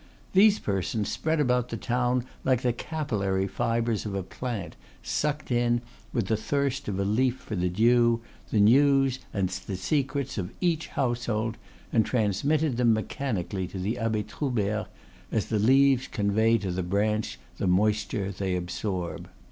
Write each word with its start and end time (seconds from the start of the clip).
These 0.33 0.57
persons, 0.57 1.09
spread 1.09 1.39
about 1.39 1.69
the 1.69 1.77
town 1.77 2.25
like 2.43 2.63
the 2.63 2.73
capillary 2.73 3.45
fibres 3.47 4.03
of 4.03 4.15
a 4.15 4.23
plant, 4.23 4.75
sucked 5.03 5.51
in, 5.51 5.79
with 6.11 6.25
the 6.25 6.35
thirst 6.35 6.87
of 6.87 6.97
a 6.99 7.03
leaf 7.05 7.37
for 7.37 7.55
the 7.55 7.69
dew, 7.69 8.19
the 8.49 8.59
news 8.59 9.19
and 9.31 9.47
the 9.49 9.75
secrets 9.75 10.39
of 10.39 10.49
each 10.59 10.87
household, 10.87 11.59
and 11.93 12.03
transmitted 12.03 12.77
them 12.77 12.93
mechanically 12.93 13.67
to 13.67 13.77
the 13.77 13.99
Abbe 13.99 14.23
Troubert, 14.23 14.87
as 15.31 15.45
the 15.49 15.59
leaves 15.59 16.07
convey 16.07 16.57
to 16.57 16.71
the 16.71 16.81
branch 16.81 17.37
the 17.59 17.67
moisture 17.67 18.31
they 18.31 18.55
absorb. 18.55 19.29